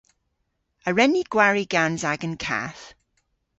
[0.87, 2.85] A wren ni gwari gans agan kath?